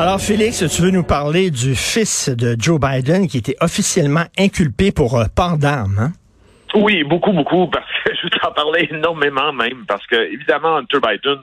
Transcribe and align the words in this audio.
Alors, 0.00 0.18
Félix, 0.18 0.64
tu 0.74 0.80
veux 0.80 0.90
nous 0.90 1.04
parler 1.04 1.50
du 1.50 1.74
fils 1.74 2.30
de 2.30 2.56
Joe 2.58 2.80
Biden 2.80 3.28
qui 3.28 3.36
était 3.36 3.56
officiellement 3.60 4.24
inculpé 4.38 4.92
pour 4.92 5.18
euh, 5.18 5.26
port 5.36 5.58
d'armes, 5.58 5.98
hein? 6.00 6.12
Oui, 6.72 7.04
beaucoup, 7.04 7.32
beaucoup, 7.32 7.66
parce 7.66 7.84
que 8.02 8.10
je 8.22 8.28
t'en 8.28 8.50
parlais 8.52 8.88
énormément 8.90 9.52
même, 9.52 9.84
parce 9.86 10.06
que, 10.06 10.16
évidemment, 10.16 10.78
Hunter 10.78 11.00
Biden, 11.06 11.40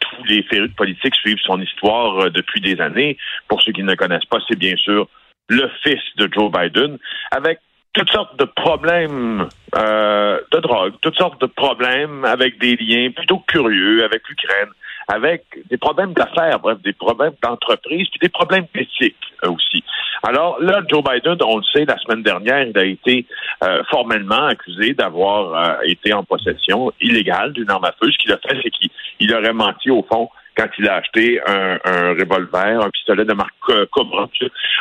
tous 0.00 0.24
les 0.24 0.42
férus 0.42 0.70
de 0.70 0.74
politique 0.74 1.14
suivent 1.14 1.38
son 1.46 1.60
histoire 1.60 2.18
euh, 2.18 2.30
depuis 2.30 2.60
des 2.60 2.80
années. 2.80 3.16
Pour 3.46 3.62
ceux 3.62 3.70
qui 3.70 3.84
ne 3.84 3.94
connaissent 3.94 4.24
pas, 4.24 4.38
c'est 4.48 4.58
bien 4.58 4.74
sûr 4.74 5.06
le 5.48 5.70
fils 5.84 6.02
de 6.16 6.28
Joe 6.32 6.50
Biden, 6.50 6.98
avec 7.30 7.60
toutes 7.92 8.10
sortes 8.10 8.36
de 8.40 8.44
problèmes 8.44 9.46
euh, 9.76 10.40
de 10.50 10.58
drogue, 10.58 10.94
toutes 11.00 11.16
sortes 11.16 11.40
de 11.40 11.46
problèmes 11.46 12.24
avec 12.24 12.58
des 12.58 12.74
liens 12.74 13.12
plutôt 13.12 13.38
curieux 13.46 14.02
avec 14.02 14.28
l'Ukraine, 14.28 14.70
avec 15.10 15.42
des 15.68 15.76
problèmes 15.76 16.12
d'affaires, 16.12 16.60
bref, 16.60 16.78
des 16.84 16.92
problèmes 16.92 17.32
d'entreprise, 17.42 18.08
puis 18.10 18.20
des 18.20 18.28
problèmes 18.28 18.66
éthiques 18.74 19.16
euh, 19.44 19.50
aussi. 19.50 19.82
Alors 20.22 20.60
là, 20.60 20.82
Joe 20.88 21.02
Biden, 21.02 21.36
on 21.42 21.56
le 21.56 21.64
sait, 21.64 21.84
la 21.84 21.98
semaine 21.98 22.22
dernière, 22.22 22.62
il 22.62 22.78
a 22.78 22.84
été 22.84 23.26
euh, 23.64 23.82
formellement 23.90 24.46
accusé 24.46 24.94
d'avoir 24.94 25.54
euh, 25.54 25.76
été 25.84 26.12
en 26.12 26.22
possession 26.22 26.92
illégale 27.00 27.52
d'une 27.52 27.70
arme 27.70 27.84
à 27.84 27.92
feu. 28.00 28.10
Ce 28.12 28.18
qu'il 28.18 28.32
a 28.32 28.38
fait, 28.38 28.56
c'est 28.62 28.70
qu'il 28.70 29.34
aurait 29.34 29.52
menti 29.52 29.90
au 29.90 30.06
fond 30.10 30.28
quand 30.56 30.68
il 30.78 30.88
a 30.88 30.96
acheté 30.96 31.40
un, 31.46 31.78
un 31.84 32.10
revolver, 32.10 32.84
un 32.84 32.90
pistolet 32.90 33.24
de 33.24 33.32
marque 33.32 33.88
Cobra 33.90 34.28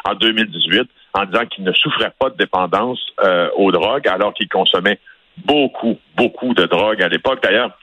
en 0.06 0.14
2018, 0.16 0.90
en 1.14 1.26
disant 1.26 1.46
qu'il 1.46 1.64
ne 1.64 1.72
souffrait 1.74 2.12
pas 2.20 2.30
de 2.30 2.36
dépendance 2.36 3.00
aux 3.56 3.72
drogues, 3.72 4.08
alors 4.08 4.34
qu'il 4.34 4.50
consommait 4.50 5.00
beaucoup, 5.46 5.98
beaucoup 6.18 6.54
de 6.54 6.66
drogue 6.66 7.02
à 7.02 7.08
l'époque. 7.08 7.42
D'ailleurs, 7.44 7.78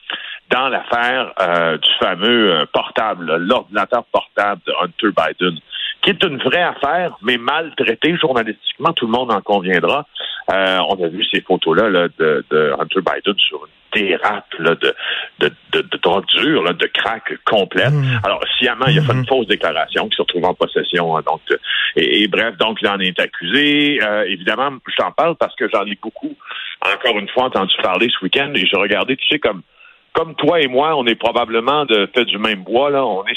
dans 0.51 0.69
l'affaire 0.69 1.33
euh, 1.41 1.79
du 1.79 1.89
fameux 1.99 2.53
euh, 2.53 2.67
portable, 2.73 3.37
l'ordinateur 3.37 4.05
portable 4.13 4.61
de 4.67 4.73
Hunter 4.81 5.15
Biden, 5.17 5.59
qui 6.03 6.11
est 6.11 6.23
une 6.23 6.39
vraie 6.39 6.63
affaire, 6.63 7.17
mais 7.23 7.37
mal 7.37 7.73
traitée 7.77 8.17
journalistiquement, 8.17 8.93
tout 8.93 9.07
le 9.07 9.13
monde 9.13 9.33
en 9.33 9.41
conviendra. 9.41 10.07
Euh, 10.53 10.79
on 10.89 11.03
a 11.03 11.09
vu 11.09 11.25
ces 11.25 11.41
photos-là 11.41 11.91
là, 11.91 12.09
de, 12.19 12.45
de, 12.51 12.73
Hunter 12.79 13.01
Biden 13.01 13.39
sur 13.39 13.67
une 13.67 14.01
dérape 14.01 14.55
là, 14.61 14.77
de, 14.77 14.95
de, 15.41 15.51
de, 15.73 15.81
de 15.81 15.99
drogue 16.01 16.27
dure, 16.27 16.63
là, 16.63 16.73
de 16.73 16.87
crack 16.87 17.33
complète. 17.45 17.93
Mmh. 17.93 18.21
Alors, 18.23 18.41
sciemment, 18.57 18.87
il 18.87 19.01
a 19.01 19.03
fait 19.03 19.13
une 19.13 19.23
mmh. 19.23 19.27
fausse 19.27 19.49
déclaration 19.49 20.09
qui 20.09 20.17
se 20.17 20.23
retrouve 20.23 20.45
en 20.45 20.55
possession. 20.55 21.17
Hein, 21.17 21.23
donc, 21.27 21.41
et, 21.97 22.23
et, 22.23 22.29
bref, 22.29 22.57
donc 22.59 22.79
il 22.81 22.89
en 22.89 23.01
est 23.01 23.19
accusé. 23.19 23.99
évidemment, 24.27 24.71
je 24.87 24.95
t'en 24.95 25.11
parle 25.11 25.35
parce 25.35 25.57
que 25.57 25.69
j'en 25.69 25.85
ai 25.85 25.99
beaucoup, 26.01 26.37
encore 26.81 27.19
une 27.19 27.29
fois, 27.31 27.45
entendu 27.47 27.75
parler 27.83 28.09
ce 28.09 28.25
week-end 28.25 28.53
et 28.55 28.65
je 28.65 28.77
regardais, 28.77 29.17
tu 29.17 29.27
sais, 29.27 29.41
comme 29.41 29.63
comme 30.17 30.35
toi 30.35 30.59
et 30.63 30.67
moi, 30.67 30.97
on 30.97 31.05
est 31.07 31.15
probablement 31.15 31.85
de 31.85 32.09
fait 32.15 32.25
du 32.25 32.39
même 32.39 32.63
bois, 32.63 32.89
là, 32.89 33.05
on 33.05 33.23
est 33.27 33.37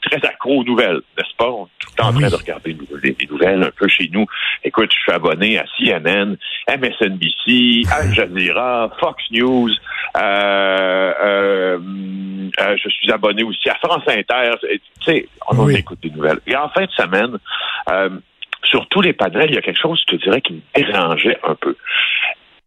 très 0.00 0.24
accro 0.24 0.60
aux 0.60 0.64
nouvelles, 0.64 1.00
n'est-ce 1.18 1.34
pas? 1.36 1.50
On 1.50 1.64
est 1.64 1.78
tout 1.80 1.88
le 1.90 1.96
temps 1.96 2.08
en 2.08 2.12
train 2.12 2.28
de 2.28 2.34
regarder 2.36 2.76
les 3.02 3.16
nouvelles 3.28 3.64
un 3.64 3.70
peu 3.76 3.88
chez 3.88 4.08
nous. 4.12 4.26
Écoute, 4.62 4.92
je 4.94 5.02
suis 5.02 5.12
abonné 5.12 5.58
à 5.58 5.64
CNN, 5.76 6.36
MSNBC, 6.68 7.82
Al 7.92 8.14
Jazeera, 8.14 8.90
Fox 9.00 9.24
News, 9.32 9.70
euh, 10.16 11.12
euh, 11.20 11.78
euh, 12.60 12.76
je 12.80 12.88
suis 12.90 13.10
abonné 13.10 13.42
aussi 13.42 13.68
à 13.68 13.74
France 13.74 14.04
Inter. 14.06 14.52
Tu 14.62 14.80
sais, 15.04 15.28
on 15.48 15.68
écoute 15.68 15.98
des 16.00 16.10
nouvelles. 16.10 16.38
Et 16.46 16.54
en 16.54 16.68
fin 16.68 16.84
de 16.84 16.90
semaine, 16.92 17.38
sur 18.70 18.86
tous 18.86 19.00
les 19.00 19.14
panels, 19.14 19.50
il 19.50 19.56
y 19.56 19.58
a 19.58 19.62
quelque 19.62 19.80
chose, 19.80 20.00
je 20.08 20.16
te 20.16 20.22
dirais, 20.22 20.40
qui 20.40 20.52
me 20.52 20.60
dérangeait 20.76 21.38
un 21.42 21.56
peu. 21.56 21.76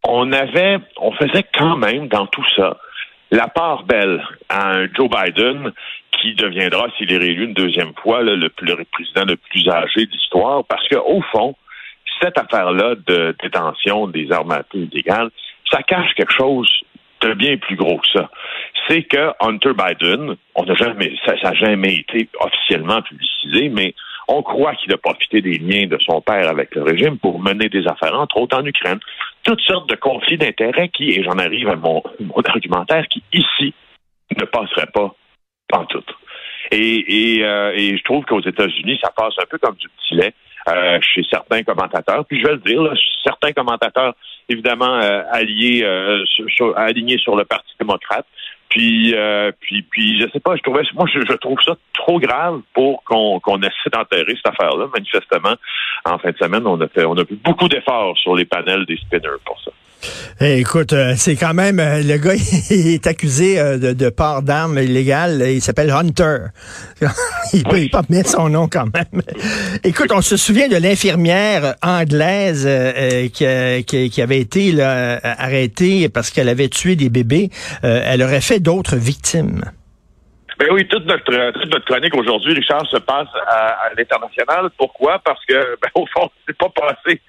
On 0.06 0.34
avait, 0.34 0.80
on 0.98 1.14
faisait 1.14 1.46
quand 1.58 1.78
même 1.78 2.10
dans 2.10 2.28
tout 2.28 2.44
ça 2.58 2.78
la 3.34 3.48
part 3.48 3.84
belle 3.84 4.24
à 4.48 4.86
Joe 4.94 5.10
Biden 5.10 5.72
qui 6.12 6.36
deviendra, 6.36 6.88
s'il 6.96 7.12
est 7.12 7.18
réélu 7.18 7.46
une 7.46 7.56
deuxième 7.56 7.94
fois, 7.96 8.22
le, 8.22 8.36
le, 8.36 8.50
président 8.50 9.26
le 9.26 9.36
plus 9.36 9.68
âgé 9.68 10.06
de 10.06 10.12
l'histoire, 10.12 10.64
parce 10.66 10.88
qu'au 10.88 11.22
fond, 11.32 11.56
cette 12.22 12.38
affaire-là 12.38 12.94
de 13.08 13.36
détention 13.42 14.08
des 14.08 14.32
armes 14.32 14.52
à 14.52 14.62
feu 14.72 14.88
illégales, 14.92 15.32
ça 15.72 15.82
cache 15.82 16.14
quelque 16.16 16.32
chose 16.32 16.70
de 17.22 17.34
bien 17.34 17.58
plus 17.58 17.76
gros 17.76 17.98
que 17.98 18.08
ça. 18.14 18.30
C'est 18.88 19.02
que 19.02 19.32
Hunter 19.40 19.72
Biden, 19.74 20.36
on 20.54 20.66
n'a 20.66 20.76
jamais, 20.76 21.14
ça 21.26 21.34
n'a 21.44 21.54
jamais 21.56 21.96
été 21.96 22.30
officiellement 22.40 23.02
publicisé, 23.02 23.70
mais 23.70 23.96
on 24.28 24.44
croit 24.44 24.76
qu'il 24.76 24.94
a 24.94 24.98
profité 24.98 25.42
des 25.42 25.58
liens 25.58 25.88
de 25.88 25.98
son 26.06 26.22
père 26.22 26.48
avec 26.50 26.76
le 26.76 26.84
régime 26.84 27.18
pour 27.18 27.42
mener 27.42 27.68
des 27.68 27.88
affaires, 27.88 28.14
entre 28.14 28.38
autres 28.38 28.58
en 28.58 28.66
Ukraine. 28.66 29.00
Toutes 29.44 29.62
sortes 29.62 29.90
de 29.90 29.96
conflits 29.96 30.38
d'intérêts 30.38 30.90
qui, 30.90 31.12
et 31.12 31.24
j'en 31.24 31.38
arrive 31.38 31.68
à 31.68 31.76
mon, 31.76 32.02
argumentaire, 32.46 33.08
qui 33.08 33.24
ici 33.34 33.74
ne 34.38 34.46
passerait 34.46 34.88
pas 34.94 35.14
en 35.74 35.86
tout. 35.86 36.04
Et, 36.72 37.38
et, 37.38 37.46
euh, 37.46 37.74
et 37.76 37.98
je 37.98 38.04
trouve 38.04 38.24
qu'aux 38.26 38.42
États-Unis, 38.42 39.00
ça 39.04 39.12
passe 39.16 39.34
un 39.40 39.46
peu 39.50 39.58
comme 39.58 39.76
du 39.76 39.88
petit 39.90 40.16
lait 40.16 40.34
euh, 40.68 41.00
chez 41.02 41.24
certains 41.30 41.64
commentateurs. 41.64 42.26
Puis 42.26 42.40
je 42.42 42.48
vais 42.48 42.54
le 42.54 42.60
dire, 42.60 42.82
là, 42.82 42.94
certains 43.24 43.52
commentateurs, 43.52 44.16
évidemment, 44.50 45.00
euh, 45.02 45.24
alliés, 45.32 45.86
sur, 46.48 46.78
alignés 46.78 47.18
sur 47.18 47.36
le 47.36 47.46
Parti 47.46 47.74
démocrate, 47.80 48.26
puis, 48.74 49.14
euh, 49.14 49.52
puis, 49.60 49.84
puis, 49.84 50.20
je 50.20 50.28
sais 50.32 50.40
pas, 50.40 50.56
je 50.56 50.64
trouvais, 50.64 50.82
moi, 50.96 51.06
je, 51.14 51.34
trouve 51.34 51.62
ça 51.64 51.76
trop 51.94 52.20
grave 52.20 52.62
pour 52.74 53.04
qu'on 53.04 53.40
qu'on 53.40 53.60
essaie 53.60 53.92
d'enterrer 53.92 54.36
cette 54.36 54.48
affaire-là. 54.48 54.88
Manifestement, 54.92 55.54
en 56.06 56.18
fin 56.18 56.32
de 56.32 56.38
semaine, 56.38 56.66
on 56.66 56.82
a 56.82 56.88
fait, 56.88 57.06
on 57.06 57.14
a 57.14 57.24
fait 57.24 57.36
beaucoup 57.36 57.68
d'efforts 57.68 58.18
sur 58.18 58.36
les 58.36 58.46
panels 58.46 58.86
des 58.88 58.98
spinners 58.98 59.38
pour 59.46 59.62
ça. 59.62 59.70
Eh, 60.42 60.60
écoute, 60.60 60.94
euh, 60.94 61.14
c'est 61.16 61.36
quand 61.36 61.54
même 61.54 61.80
euh, 61.80 62.02
le 62.02 62.18
gars 62.18 62.34
il 62.70 62.94
est 62.94 63.08
accusé 63.08 63.60
euh, 63.60 63.78
de, 63.78 64.10
port 64.10 64.42
d'armes 64.42 64.78
illégales. 64.78 65.44
Il 65.48 65.62
s'appelle 65.62 65.92
Hunter. 65.92 66.38
il 67.54 67.64
peut 67.64 67.88
pas 67.92 68.02
mettre 68.10 68.30
son 68.30 68.50
nom 68.50 68.68
quand 68.68 68.88
même. 68.94 69.22
écoute, 69.84 70.12
on 70.14 70.22
se 70.22 70.38
souvient 70.38 70.68
de 70.68 70.78
l'infirmière 70.78 71.76
anglaise 71.82 72.68
qui, 73.34 74.22
avait 74.22 74.40
été 74.40 74.82
arrêtée 74.82 76.10
parce 76.10 76.32
qu'elle 76.32 76.50
avait 76.50 76.70
tué 76.70 76.96
des 76.96 77.10
bébés. 77.10 77.50
elle 77.82 78.22
aurait 78.24 78.42
fait 78.42 78.60
d'autres 78.60 78.96
victimes. 78.96 79.64
Ben 80.60 80.68
oui, 80.72 80.88
toute 80.88 81.06
notre, 81.06 81.52
toute 81.52 81.74
notre 81.74 81.86
chronique 81.86 82.16
aujourd'hui, 82.16 82.54
Richard, 82.54 82.86
se 82.88 82.98
passe 82.98 83.28
à, 83.48 83.90
l'international. 83.98 84.70
Pourquoi? 84.78 85.20
Parce 85.20 85.44
que, 85.46 85.78
ben, 85.82 85.90
au 85.96 86.06
fond, 86.06 86.30
c'est 86.48 86.58
pas 86.58 86.70
passé 86.70 87.22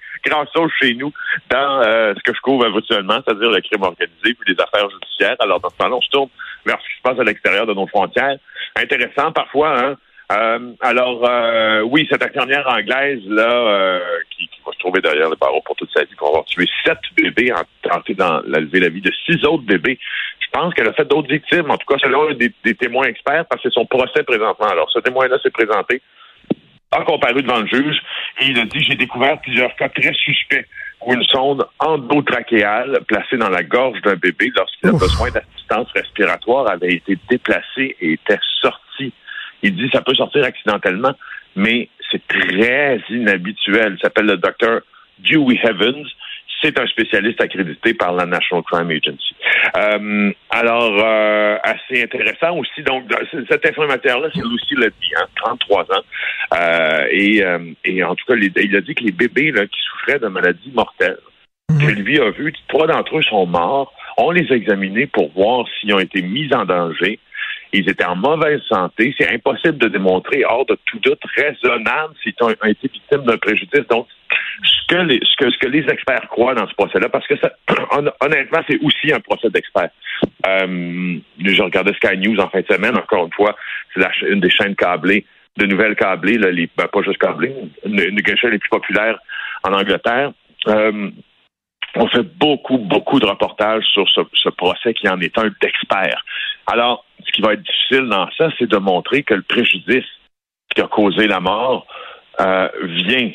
chose 0.53 0.71
chez 0.79 0.93
nous 0.93 1.11
dans 1.49 1.81
euh, 1.81 2.13
ce 2.15 2.21
que 2.23 2.35
je 2.35 2.41
couvre 2.41 2.65
habituellement, 2.65 3.19
c'est-à-dire 3.25 3.49
le 3.49 3.61
crime 3.61 3.83
organisé 3.83 4.33
puis 4.33 4.53
les 4.53 4.61
affaires 4.61 4.89
judiciaires. 4.89 5.35
Alors, 5.39 5.59
dans 5.59 5.69
ce 5.69 5.77
temps-là, 5.77 5.95
on 5.95 6.01
se 6.01 6.09
tourne 6.09 6.29
vers 6.65 6.77
ce 6.81 6.89
qui 6.89 6.97
se 6.97 7.01
passe 7.01 7.19
à 7.19 7.23
l'extérieur 7.23 7.65
de 7.65 7.73
nos 7.73 7.87
frontières. 7.87 8.37
Intéressant 8.75 9.31
parfois, 9.31 9.77
hein? 9.79 9.95
Euh, 10.31 10.71
alors, 10.81 11.23
euh, 11.29 11.81
oui, 11.81 12.07
cette 12.09 12.23
infirmière 12.23 12.67
anglaise, 12.67 13.21
là, 13.27 13.99
qui, 14.31 14.49
va 14.65 14.71
se 14.71 14.79
trouver 14.79 14.99
derrière 14.99 15.29
le 15.29 15.35
barreau 15.35 15.61
pour 15.63 15.75
toute 15.75 15.91
sa 15.95 16.03
vie 16.03 16.15
pour 16.17 16.29
avoir 16.29 16.45
tué 16.45 16.65
sept 16.83 16.97
bébés, 17.15 17.53
en 17.53 17.61
tenté 17.87 18.15
d'enlever 18.15 18.79
la 18.79 18.89
vie 18.89 19.01
de 19.01 19.11
six 19.25 19.45
autres 19.45 19.63
bébés. 19.63 19.99
Je 20.39 20.47
pense 20.51 20.73
qu'elle 20.73 20.87
a 20.87 20.93
fait 20.93 21.07
d'autres 21.07 21.29
victimes, 21.29 21.69
en 21.69 21.77
tout 21.77 21.85
cas 21.85 21.99
selon 21.99 22.31
des, 22.33 22.51
des 22.63 22.73
témoins 22.73 23.05
experts, 23.05 23.45
parce 23.45 23.61
que 23.61 23.69
c'est 23.69 23.75
son 23.75 23.85
procès 23.85 24.23
présentement. 24.23 24.65
Alors, 24.65 24.89
ce 24.91 24.99
témoin-là 24.99 25.37
s'est 25.43 25.51
présenté 25.51 26.01
a 26.95 27.03
comparu 27.03 27.41
devant 27.41 27.59
le 27.59 27.67
juge 27.67 27.97
et 28.41 28.47
il 28.47 28.59
a 28.59 28.65
dit 28.65 28.83
j'ai 28.83 28.95
découvert 28.95 29.39
plusieurs 29.41 29.75
cas 29.75 29.89
très 29.89 30.13
suspects 30.13 30.65
où 31.05 31.13
une 31.13 31.23
sonde 31.23 31.65
endotrachéale 31.79 32.99
placée 33.07 33.37
dans 33.37 33.49
la 33.49 33.63
gorge 33.63 34.01
d'un 34.01 34.15
bébé 34.15 34.51
lorsqu'il 34.55 34.89
a 34.89 34.93
besoin 34.93 35.29
d'assistance 35.29 35.91
respiratoire 35.93 36.69
avait 36.69 36.93
été 36.93 37.17
déplacée 37.29 37.95
et 37.99 38.13
était 38.13 38.39
sortie 38.61 39.13
Il 39.61 39.75
dit 39.75 39.89
ça 39.91 40.01
peut 40.01 40.13
sortir 40.13 40.43
accidentellement, 40.43 41.13
mais 41.55 41.89
c'est 42.11 42.25
très 42.27 43.01
inhabituel. 43.09 43.95
Il 43.97 44.01
s'appelle 44.01 44.25
le 44.25 44.37
docteur 44.37 44.81
Dewey 45.19 45.59
Heavens. 45.63 46.07
C'est 46.61 46.79
un 46.79 46.87
spécialiste 46.87 47.41
accrédité 47.41 47.93
par 47.93 48.13
la 48.13 48.25
National 48.25 48.63
Crime 48.63 48.91
Agency. 48.91 49.34
Euh, 49.77 50.31
alors, 50.49 50.93
euh, 51.03 51.57
assez 51.63 52.03
intéressant 52.03 52.57
aussi. 52.57 52.83
Donc, 52.83 53.03
cet 53.49 53.65
infirmière-là, 53.65 54.29
c'est 54.33 54.41
Lucy 54.41 54.75
Ledby, 54.75 55.11
hein, 55.17 55.25
33 55.35 55.83
ans. 55.83 56.03
Euh, 56.57 57.07
et, 57.11 57.43
euh, 57.43 57.59
et 57.83 58.03
en 58.03 58.15
tout 58.15 58.25
cas, 58.27 58.35
il 58.35 58.75
a 58.75 58.81
dit 58.81 58.95
que 58.95 59.03
les 59.03 59.11
bébés 59.11 59.51
là, 59.51 59.65
qui 59.65 59.79
souffraient 59.89 60.19
de 60.19 60.27
maladies 60.27 60.71
mortelles, 60.73 61.17
mmh. 61.69 61.77
que 61.79 61.91
lui 61.91 62.19
a 62.19 62.29
vu, 62.31 62.53
trois 62.67 62.87
d'entre 62.87 63.17
eux 63.17 63.23
sont 63.23 63.45
morts. 63.45 63.93
On 64.17 64.31
les 64.31 64.49
a 64.51 64.55
examinés 64.55 65.07
pour 65.07 65.31
voir 65.33 65.65
s'ils 65.79 65.93
ont 65.93 65.99
été 65.99 66.21
mis 66.21 66.53
en 66.53 66.65
danger. 66.65 67.19
Ils 67.73 67.89
étaient 67.89 68.05
en 68.05 68.15
mauvaise 68.15 68.61
santé. 68.69 69.13
C'est 69.17 69.33
impossible 69.33 69.77
de 69.77 69.87
démontrer 69.87 70.43
hors 70.45 70.65
de 70.65 70.77
tout 70.85 70.99
doute 70.99 71.21
raisonnable 71.35 72.13
s'ils 72.23 72.33
ont 72.41 72.49
été 72.49 72.87
victimes 72.87 73.23
d'un 73.23 73.37
préjudice. 73.37 73.87
Donc, 73.89 74.07
ce 74.63 74.87
que, 74.87 75.01
les, 75.01 75.19
ce, 75.23 75.35
que, 75.37 75.51
ce 75.51 75.57
que 75.57 75.67
les 75.67 75.85
experts 75.89 76.27
croient 76.29 76.55
dans 76.55 76.67
ce 76.67 76.73
procès-là, 76.75 77.09
parce 77.09 77.27
que 77.27 77.37
ça, 77.37 77.51
honnêtement, 78.21 78.59
c'est 78.69 78.79
aussi 78.81 79.11
un 79.11 79.19
procès 79.19 79.49
d'experts. 79.49 79.89
Euh, 80.47 81.19
je 81.39 81.61
regardais 81.61 81.93
Sky 81.93 82.17
News 82.17 82.39
en 82.39 82.49
fin 82.49 82.61
de 82.61 82.67
semaine, 82.67 82.97
encore 82.97 83.25
une 83.25 83.33
fois, 83.33 83.55
c'est 83.93 84.03
une 84.27 84.39
des 84.39 84.49
chaînes 84.49 84.75
câblées, 84.75 85.25
de 85.57 85.65
nouvelles 85.65 85.95
câblées, 85.95 86.37
là, 86.37 86.51
les, 86.51 86.69
ben, 86.77 86.87
pas 86.87 87.01
juste 87.01 87.17
câblées, 87.17 87.53
une, 87.85 87.95
des 87.95 88.37
chaînes 88.37 88.51
les 88.51 88.59
plus 88.59 88.69
populaires 88.69 89.17
en 89.63 89.73
Angleterre. 89.73 90.31
Euh, 90.67 91.09
on 91.95 92.07
fait 92.07 92.23
beaucoup, 92.23 92.77
beaucoup 92.77 93.19
de 93.19 93.25
reportages 93.25 93.85
sur 93.85 94.07
ce, 94.09 94.21
ce 94.33 94.49
procès 94.49 94.93
qui 94.93 95.07
en 95.07 95.19
est 95.21 95.37
un 95.37 95.49
d'experts. 95.61 96.23
Alors, 96.67 97.05
ce 97.25 97.31
qui 97.31 97.41
va 97.41 97.53
être 97.53 97.63
difficile 97.63 98.07
dans 98.09 98.29
ça, 98.37 98.49
c'est 98.57 98.69
de 98.69 98.77
montrer 98.77 99.23
que 99.23 99.33
le 99.33 99.41
préjudice 99.41 100.05
qui 100.73 100.81
a 100.81 100.87
causé 100.87 101.27
la 101.27 101.39
mort 101.39 101.85
euh, 102.39 102.67
vient 102.83 103.31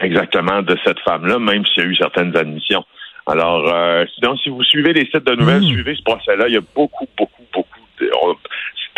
exactement 0.00 0.62
de 0.62 0.76
cette 0.84 1.00
femme-là, 1.00 1.38
même 1.38 1.64
s'il 1.66 1.84
y 1.84 1.86
a 1.86 1.88
eu 1.88 1.96
certaines 1.96 2.36
admissions. 2.36 2.84
Alors, 3.26 3.72
euh, 3.72 4.04
sinon, 4.14 4.36
si 4.36 4.48
vous 4.48 4.64
suivez 4.64 4.92
les 4.92 5.06
sites 5.06 5.24
de 5.24 5.34
nouvelles, 5.34 5.62
mmh. 5.62 5.68
suivez 5.68 5.94
ce 5.94 6.02
procès-là, 6.02 6.48
il 6.48 6.54
y 6.54 6.56
a 6.56 6.62
beaucoup, 6.74 7.06
beaucoup, 7.16 7.41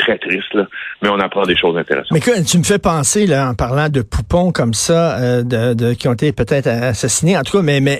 très 0.04 0.18
triste, 0.18 0.56
mais 1.02 1.08
on 1.08 1.18
apprend 1.18 1.42
des 1.42 1.56
choses 1.56 1.76
intéressantes. 1.76 2.12
Mais 2.12 2.42
tu 2.44 2.58
me 2.58 2.62
fais 2.62 2.78
penser, 2.78 3.26
là, 3.26 3.50
en 3.50 3.54
parlant 3.54 3.88
de 3.88 4.02
poupons 4.02 4.52
comme 4.52 4.74
ça, 4.74 5.18
euh, 5.18 5.42
de, 5.42 5.94
qui 5.94 6.08
ont 6.08 6.12
été 6.12 6.32
peut-être 6.32 6.66
assassinés, 6.66 7.36
en 7.36 7.42
tout 7.42 7.58
cas, 7.58 7.62
mais, 7.62 7.80
mais 7.80 7.98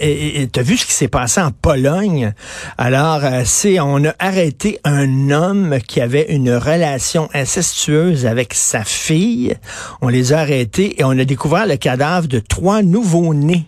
tu 0.53 0.61
vu 0.63 0.77
ce 0.77 0.87
qui 0.87 0.93
s'est 0.93 1.09
passé 1.09 1.41
en 1.41 1.51
Pologne? 1.51 2.33
Alors, 2.79 3.25
euh, 3.25 3.43
c'est 3.45 3.81
on 3.81 4.05
a 4.05 4.15
arrêté 4.19 4.79
un 4.85 5.31
homme 5.31 5.79
qui 5.87 6.01
avait 6.01 6.27
une 6.29 6.55
relation 6.55 7.29
incestueuse 7.35 8.27
avec 8.27 8.55
sa 8.55 8.85
fille. 8.85 9.55
On 10.01 10.09
les 10.09 10.33
a 10.33 10.41
arrêtés 10.41 11.01
et 11.01 11.05
on 11.05 11.11
a 11.11 11.25
découvert 11.25 11.67
le 11.67 11.77
cadavre 11.77 12.29
de 12.29 12.39
trois 12.39 12.83
nouveaux-nés 12.83 13.67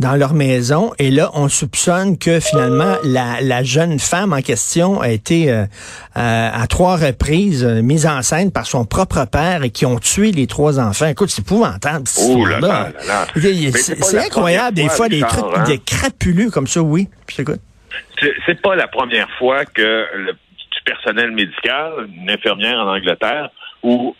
dans 0.00 0.16
leur 0.16 0.32
maison. 0.32 0.92
Et 0.98 1.10
là, 1.10 1.30
on 1.34 1.48
soupçonne 1.48 2.18
que 2.18 2.40
finalement, 2.40 2.96
la, 3.04 3.40
la 3.42 3.62
jeune 3.62 3.98
femme 3.98 4.32
en 4.32 4.40
question 4.40 5.00
a 5.00 5.10
été 5.10 5.50
euh, 5.50 5.64
euh 6.16 6.50
à 6.52 6.66
trois 6.66 6.96
reprises 6.96 7.64
euh, 7.64 7.82
mise 7.82 8.06
en 8.06 8.22
scène 8.22 8.50
par 8.50 8.66
son 8.66 8.84
propre 8.86 9.26
père 9.30 9.62
et 9.62 9.70
qui 9.70 9.84
ont 9.86 9.98
tué 9.98 10.32
les 10.32 10.46
trois 10.46 10.80
enfants. 10.80 11.06
Écoute, 11.06 11.28
c'est 11.28 11.42
épouvantable. 11.42 12.04
Oh 12.18 12.46
là 12.46 12.60
là, 12.60 12.88
là, 13.06 13.26
C'est 13.74 14.18
incroyable, 14.18 14.76
des 14.76 14.88
fois, 14.88 15.08
des 15.08 15.20
trucs, 15.20 15.44
hein? 15.54 15.64
des 15.64 15.78
crapuleux 15.78 16.50
comme 16.50 16.66
ça, 16.66 16.80
oui. 16.80 17.08
C'est 18.46 18.60
pas 18.62 18.74
la 18.74 18.88
première 18.88 19.28
fois 19.38 19.64
que 19.64 20.06
le 20.14 20.32
personnel 20.84 21.30
médical, 21.32 22.08
une 22.16 22.30
infirmière 22.30 22.78
en 22.78 22.96
Angleterre, 22.96 23.50
ou 23.82 24.14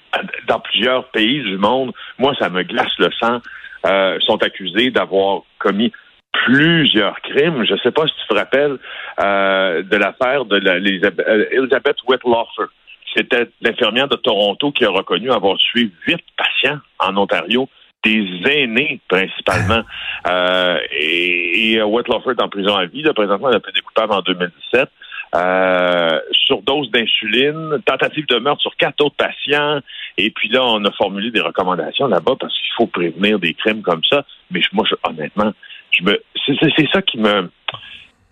dans 0.47 0.61
plusieurs 0.61 1.11
pays 1.11 1.43
du 1.43 1.59
monde, 1.59 1.93
moi, 2.19 2.35
ça 2.39 2.49
me 2.49 2.63
glace 2.63 2.93
le 2.99 3.11
sang 3.19 3.41
euh, 3.87 4.19
sont 4.21 4.43
accusés 4.43 4.91
d'avoir 4.91 5.43
commis 5.59 5.93
plusieurs 6.33 7.21
crimes. 7.23 7.65
Je 7.65 7.75
ne 7.75 7.79
sais 7.79 7.91
pas 7.91 8.07
si 8.07 8.15
tu 8.15 8.29
te 8.29 8.35
rappelles 8.35 8.79
euh, 9.23 9.83
de 9.83 9.97
l'affaire 9.97 10.45
de 10.45 10.57
la, 10.57 10.75
euh, 10.75 11.45
Elizabeth 11.51 11.97
Whitlaufer. 12.07 12.71
C'était 13.15 13.49
l'infirmière 13.61 14.09
de 14.09 14.17
Toronto 14.17 14.71
qui 14.71 14.85
a 14.85 14.91
reconnu 14.91 15.31
avoir 15.33 15.57
tué 15.57 15.91
huit 16.07 16.23
patients 16.37 16.79
en 16.99 17.17
Ontario 17.17 17.69
des 18.05 18.25
aînés 18.47 19.01
principalement. 19.09 19.83
Euh, 20.27 20.79
et, 20.93 21.73
et 21.73 21.83
Whitlaufer 21.83 22.31
est 22.31 22.43
en 22.43 22.49
prison 22.49 22.77
à 22.77 22.87
vie. 22.87 23.03
Là, 23.03 23.13
présentement, 23.13 23.51
elle 23.51 23.57
a 23.57 23.61
fait 23.61 23.73
des 23.75 23.83
coupables 23.83 24.13
en 24.13 24.23
2017 24.23 24.89
euh, 25.35 26.19
surdose 26.33 26.91
d'insuline, 26.91 27.81
tentative 27.85 28.27
de 28.27 28.39
meurtre 28.39 28.63
sur 28.63 28.75
quatre 28.77 29.05
autres 29.05 29.17
patients. 29.17 29.81
Et 30.19 30.31
puis 30.31 30.49
là, 30.49 30.65
on 30.65 30.85
a 30.85 30.91
formulé 30.93 31.31
des 31.31 31.41
recommandations 31.41 32.09
là-bas 32.09 32.35
parce 32.39 32.53
qu'il 32.53 32.73
faut 32.77 32.87
prévenir 32.87 33.39
des 33.39 33.55
crimes 33.55 33.83
comme 33.83 34.03
ça. 34.11 34.25
Mais 34.51 34.61
moi, 34.73 34.85
honnêtement, 35.05 35.53
je 35.93 36.03
me, 36.03 36.21
c'est 36.47 36.89
ça 36.93 37.03
qui 37.03 37.19
me, 37.19 37.49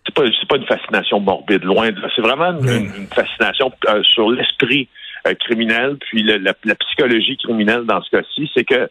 c'est 0.07 0.15
pas, 0.15 0.23
pas 0.49 0.57
une 0.57 0.67
fascination 0.67 1.21
morbide, 1.21 1.63
loin 1.65 1.91
de 1.91 2.01
là. 2.01 2.09
C'est 2.17 2.23
vraiment 2.23 2.51
une, 2.51 3.07
fascination 3.15 3.73
euh, 3.89 4.03
sur 4.03 4.31
l'esprit 4.31 4.89
euh, 5.27 5.35
criminel, 5.35 5.99
puis 6.01 6.23
la, 6.23 6.75
psychologie 6.75 7.37
criminelle 7.37 7.85
dans 7.85 8.03
ce 8.03 8.11
cas-ci. 8.11 8.51
C'est 8.55 8.65
que, 8.65 8.91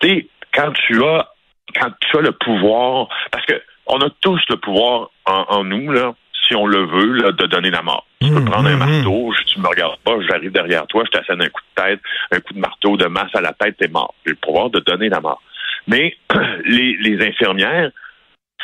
tu 0.00 0.08
sais, 0.08 0.28
quand 0.52 0.72
tu 0.72 1.04
as, 1.04 1.28
quand 1.74 1.90
tu 2.00 2.18
as 2.18 2.20
le 2.20 2.32
pouvoir, 2.32 3.08
parce 3.30 3.46
que 3.46 3.60
on 3.86 3.98
a 4.00 4.10
tous 4.20 4.40
le 4.50 4.56
pouvoir 4.56 5.10
en, 5.24 5.44
en 5.48 5.64
nous, 5.64 5.92
là, 5.92 6.14
si 6.48 6.54
on 6.56 6.66
le 6.66 6.84
veut, 6.84 7.12
là, 7.22 7.32
de 7.32 7.46
donner 7.46 7.70
la 7.70 7.82
mort. 7.82 8.06
Tu 8.20 8.30
peux 8.30 8.40
mmh, 8.40 8.44
prendre 8.46 8.68
un 8.68 8.76
mmh, 8.76 8.78
marteau, 8.78 9.32
je, 9.38 9.44
tu 9.44 9.60
me 9.60 9.68
regardes 9.68 10.00
pas, 10.00 10.16
j'arrive 10.28 10.50
derrière 10.50 10.86
toi, 10.86 11.04
je 11.04 11.10
t'assène 11.16 11.42
un 11.42 11.48
coup 11.48 11.60
de 11.76 11.82
tête, 11.82 12.00
un 12.32 12.40
coup 12.40 12.54
de 12.54 12.58
marteau 12.58 12.96
de 12.96 13.06
masse 13.06 13.34
à 13.34 13.40
la 13.40 13.52
tête, 13.52 13.76
t'es 13.78 13.88
mort. 13.88 14.14
J'ai 14.24 14.32
le 14.32 14.36
pouvoir 14.36 14.70
de 14.70 14.80
donner 14.80 15.08
la 15.08 15.20
mort. 15.20 15.42
Mais 15.86 16.16
les, 16.64 16.96
les 16.96 17.26
infirmières 17.26 17.90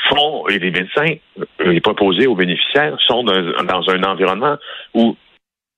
font, 0.08 0.48
et 0.48 0.58
les 0.58 0.70
médecins, 0.70 1.14
euh, 1.38 1.72
les 1.72 1.80
proposés 1.80 2.26
aux 2.26 2.34
bénéficiaires, 2.34 2.96
sont 3.06 3.22
dans, 3.22 3.62
dans 3.62 3.90
un 3.90 4.02
environnement 4.02 4.56
où 4.94 5.16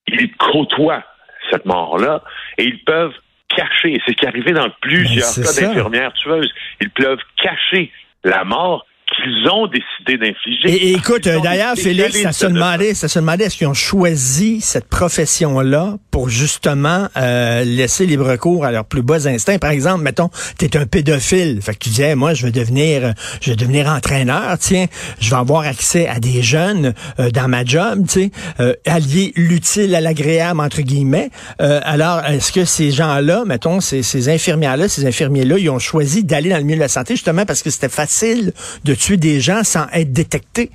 ils 0.08 0.32
côtoient 0.36 1.04
cette 1.50 1.64
mort-là 1.64 2.22
et 2.58 2.64
ils 2.64 2.82
peuvent 2.84 3.14
cacher, 3.48 4.00
c'est 4.04 4.12
ce 4.12 4.16
qui 4.16 4.24
est 4.24 4.28
arrivé 4.28 4.52
dans 4.52 4.68
plusieurs 4.80 5.28
ben, 5.36 5.44
cas 5.44 5.60
d'infirmières 5.60 6.12
tueuses, 6.14 6.52
ils 6.80 6.90
peuvent 6.90 7.20
cacher 7.40 7.92
la 8.24 8.44
mort 8.44 8.84
qu'ils 9.06 9.48
ont 9.48 9.68
décidé 9.68 10.18
d'infliger. 10.18 10.68
Et, 10.68 10.92
écoute, 10.94 11.28
d'ailleurs, 11.28 11.76
Félix, 11.76 12.22
ça 12.22 12.32
se 12.32 12.46
demandait, 12.46 12.92
ça 12.92 13.06
se 13.06 13.20
demandait 13.20 13.44
est-ce 13.44 13.56
qu'ils 13.56 13.68
ont 13.68 13.74
choisi 13.74 14.60
cette 14.60 14.88
profession-là 14.88 15.96
pour 16.10 16.28
justement 16.28 17.06
euh, 17.16 17.62
laisser 17.62 18.04
libre 18.06 18.34
cours 18.36 18.64
à 18.64 18.72
leurs 18.72 18.84
plus 18.84 19.02
bas 19.02 19.28
instincts? 19.28 19.58
Par 19.58 19.70
exemple, 19.70 20.02
mettons, 20.02 20.28
tu 20.58 20.64
es 20.64 20.76
un 20.76 20.86
pédophile, 20.86 21.60
fait 21.62 21.74
que 21.74 21.78
tu 21.78 21.90
disais, 21.90 22.16
moi, 22.16 22.34
je 22.34 22.46
veux 22.46 22.52
devenir, 22.52 23.14
je 23.40 23.50
vais 23.50 23.56
devenir 23.56 23.86
entraîneur, 23.86 24.58
tiens, 24.58 24.86
je 25.20 25.30
vais 25.30 25.36
avoir 25.36 25.62
accès 25.62 26.08
à 26.08 26.18
des 26.18 26.42
jeunes 26.42 26.92
euh, 27.20 27.30
dans 27.30 27.46
ma 27.48 27.64
job, 27.64 28.06
tu 28.08 28.22
sais, 28.22 28.30
euh, 28.58 28.74
allier 28.86 29.32
l'utile 29.36 29.94
à 29.94 30.00
l'agréable 30.00 30.60
entre 30.60 30.82
guillemets. 30.82 31.30
Euh, 31.60 31.80
alors, 31.84 32.24
est-ce 32.24 32.50
que 32.50 32.64
ces 32.64 32.90
gens-là, 32.90 33.44
mettons, 33.46 33.80
ces, 33.80 34.02
ces 34.02 34.28
infirmières-là, 34.28 34.88
ces 34.88 35.06
infirmiers-là, 35.06 35.58
ils 35.58 35.70
ont 35.70 35.78
choisi 35.78 36.24
d'aller 36.24 36.50
dans 36.50 36.58
le 36.58 36.64
milieu 36.64 36.76
de 36.76 36.82
la 36.82 36.88
santé 36.88 37.14
justement 37.14 37.44
parce 37.44 37.62
que 37.62 37.70
c'était 37.70 37.88
facile 37.88 38.52
de 38.84 38.95
tuer 38.96 39.16
des 39.16 39.40
gens 39.40 39.62
sans 39.64 39.86
être 39.92 40.12
détecté? 40.12 40.70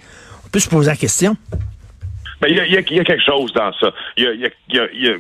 On 0.45 0.49
peut 0.49 0.59
se 0.59 0.69
poser 0.69 0.89
la 0.89 0.97
question. 0.97 1.35
Ben, 2.41 2.47
il 2.49 2.73
y, 2.73 2.77
a, 2.77 2.81
quelque 2.81 3.23
chose 3.23 3.53
dans 3.53 3.71
ça. 3.73 3.93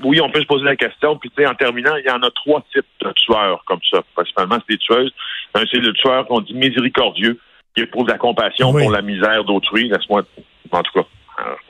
oui, 0.03 0.19
on 0.21 0.31
peut 0.31 0.41
se 0.41 0.47
poser 0.47 0.65
la 0.65 0.75
question. 0.75 1.17
Puis, 1.17 1.31
en 1.45 1.53
terminant, 1.53 1.95
il 1.95 2.05
y 2.05 2.09
en 2.09 2.21
a 2.23 2.31
trois 2.31 2.65
types 2.73 2.83
de 2.99 3.11
tueurs 3.11 3.63
comme 3.67 3.79
ça. 3.91 3.99
Principalement, 4.15 4.57
c'est 4.67 4.73
des 4.73 4.79
tueuses. 4.79 5.13
Un, 5.53 5.61
c'est 5.71 5.77
le 5.77 5.93
tueur 5.93 6.25
qu'on 6.25 6.41
dit 6.41 6.55
miséricordieux, 6.55 7.37
qui 7.75 7.83
éprouve 7.83 8.07
la 8.07 8.17
compassion 8.17 8.71
pour 8.71 8.89
la 8.89 9.03
misère 9.03 9.43
d'autrui. 9.43 9.87
Laisse-moi, 9.87 10.23
en 10.71 10.81
tout 10.81 10.99
cas, 10.99 11.05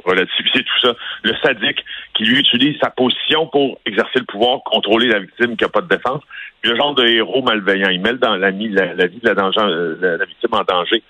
relativiser 0.06 0.64
tout 0.64 0.80
ça. 0.88 0.96
Le 1.24 1.34
sadique, 1.44 1.84
qui 2.14 2.24
lui 2.24 2.40
utilise 2.40 2.78
sa 2.82 2.90
position 2.90 3.48
pour 3.48 3.80
exercer 3.86 4.20
le 4.20 4.26
pouvoir, 4.26 4.64
contrôler 4.64 5.08
la 5.08 5.20
victime 5.20 5.58
qui 5.58 5.64
n'a 5.64 5.70
pas 5.70 5.82
de 5.82 5.88
défense. 5.88 6.22
le 6.64 6.76
genre 6.76 6.94
de 6.96 7.06
héros 7.06 7.42
malveillant. 7.42 7.90
Il 7.90 8.02
met 8.02 8.14
dans 8.14 8.36
la, 8.36 8.52
la, 8.52 8.94
la 8.94 9.08
vie 9.08 9.20
de 9.20 9.28
la, 9.28 9.34
danger, 9.36 9.60
euh, 9.62 10.18
la, 10.18 10.26
victime 10.26 10.54
en 10.54 10.64
danger 10.64 11.04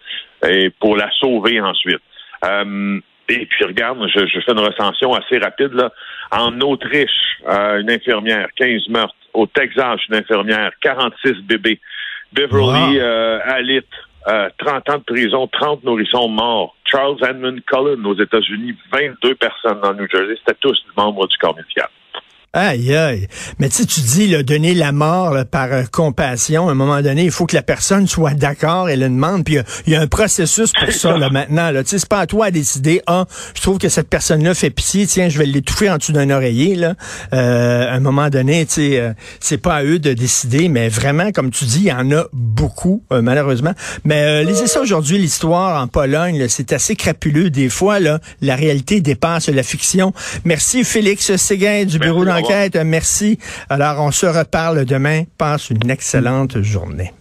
et 0.47 0.69
pour 0.79 0.95
la 0.95 1.09
sauver 1.19 1.59
ensuite. 1.61 2.01
Euh, 2.45 2.99
et 3.29 3.45
puis 3.45 3.63
regarde, 3.65 4.05
je, 4.13 4.25
je, 4.27 4.39
fais 4.41 4.51
une 4.51 4.59
recension 4.59 5.13
assez 5.13 5.37
rapide. 5.37 5.73
Là. 5.73 5.91
En 6.31 6.59
Autriche, 6.61 7.37
euh, 7.47 7.79
une 7.79 7.89
infirmière, 7.89 8.47
15 8.55 8.89
meurtres. 8.89 9.15
Au 9.33 9.47
Texas, 9.47 10.01
une 10.09 10.15
infirmière, 10.15 10.71
46 10.81 11.35
bébés. 11.43 11.79
Beverly 12.33 12.99
euh, 12.99 13.39
Alit, 13.45 13.85
30 14.25 14.89
ans 14.89 14.97
de 14.97 15.03
prison, 15.03 15.47
30 15.47 15.83
nourrissons 15.83 16.29
morts. 16.29 16.75
Charles 16.85 17.17
Edmund 17.23 17.61
Cullen 17.65 18.05
aux 18.05 18.15
États-Unis, 18.15 18.75
22 18.91 19.35
personnes 19.35 19.81
dans 19.81 19.93
New 19.93 20.07
Jersey. 20.11 20.35
C'était 20.39 20.57
tous 20.59 20.77
membres 20.95 21.27
du 21.27 21.37
corps 21.37 21.55
médical. 21.55 21.89
Aïe, 22.53 22.93
aïe. 22.93 23.29
Mais 23.59 23.69
tu 23.69 23.85
tu 23.85 24.01
dis, 24.01 24.27
là, 24.27 24.43
donner 24.43 24.73
la 24.73 24.91
mort 24.91 25.33
là, 25.33 25.45
par 25.45 25.71
euh, 25.71 25.83
compassion, 25.89 26.67
à 26.67 26.73
un 26.73 26.75
moment 26.75 27.01
donné, 27.01 27.23
il 27.23 27.31
faut 27.31 27.45
que 27.45 27.55
la 27.55 27.61
personne 27.61 28.09
soit 28.09 28.33
d'accord 28.33 28.89
et 28.89 28.97
le 28.97 29.07
demande. 29.07 29.45
Puis 29.45 29.57
il 29.87 29.93
y, 29.93 29.95
a 29.95 30.01
un 30.01 30.07
processus 30.07 30.73
pour 30.73 30.91
ça, 30.91 31.15
là, 31.15 31.29
maintenant. 31.29 31.71
Là. 31.71 31.81
Tu 31.85 31.91
sais, 31.91 31.99
c'est 31.99 32.09
pas 32.09 32.19
à 32.19 32.27
toi 32.27 32.47
à 32.47 32.51
décider, 32.51 33.01
ah, 33.07 33.23
je 33.55 33.61
trouve 33.61 33.77
que 33.77 33.87
cette 33.87 34.09
personne-là 34.09 34.53
fait 34.53 34.69
pitié, 34.69 35.07
tiens, 35.07 35.29
je 35.29 35.37
vais 35.37 35.45
l'étouffer 35.45 35.89
en 35.89 35.95
dessous 35.95 36.11
d'un 36.11 36.29
oreiller. 36.29 36.75
Là. 36.75 36.95
Euh, 37.31 37.89
à 37.89 37.93
un 37.93 38.01
moment 38.01 38.29
donné, 38.29 38.65
tu 38.65 38.73
sais, 38.73 38.99
euh, 38.99 39.13
c'est 39.39 39.57
pas 39.57 39.75
à 39.75 39.83
eux 39.85 39.99
de 39.99 40.11
décider, 40.11 40.67
mais 40.67 40.89
vraiment, 40.89 41.31
comme 41.31 41.51
tu 41.51 41.63
dis, 41.63 41.79
il 41.79 41.87
y 41.87 41.93
en 41.93 42.11
a 42.11 42.25
beaucoup, 42.33 43.01
malheureusement. 43.11 43.71
Mais 44.03 44.43
lisez 44.43 44.67
ça 44.67 44.81
aujourd'hui, 44.81 45.17
l'histoire 45.17 45.81
en 45.81 45.87
Pologne, 45.87 46.47
c'est 46.49 46.73
assez 46.73 46.97
crapuleux. 46.97 47.49
Des 47.49 47.69
fois, 47.69 48.01
là, 48.01 48.19
la 48.41 48.57
réalité 48.57 48.99
dépasse 48.99 49.47
la 49.47 49.63
fiction. 49.63 50.11
Merci, 50.43 50.83
Félix 50.83 51.33
Séguin 51.37 51.85
du 51.85 51.97
Bureau 51.97 52.25
d'enquête. 52.25 52.40
Merci. 52.85 53.37
Alors, 53.69 53.99
on 53.99 54.11
se 54.11 54.25
reparle 54.25 54.85
demain. 54.85 55.23
Passe 55.37 55.69
une 55.69 55.89
excellente 55.89 56.61
journée. 56.61 57.13